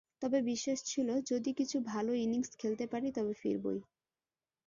[0.21, 3.79] তবে বিশ্বাস ছিল, যদি কিছু ভালো ইনিংস খেলতে পারি, তবে ফিরবই।